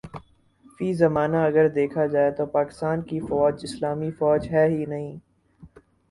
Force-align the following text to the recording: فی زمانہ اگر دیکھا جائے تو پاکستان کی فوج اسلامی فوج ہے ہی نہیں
فی 0.75 0.87
زمانہ 0.93 1.37
اگر 1.49 1.67
دیکھا 1.71 2.05
جائے 2.13 2.31
تو 2.37 2.45
پاکستان 2.53 3.01
کی 3.09 3.19
فوج 3.27 3.63
اسلامی 3.63 4.09
فوج 4.19 4.47
ہے 4.51 4.65
ہی 4.67 4.85
نہیں 4.85 5.15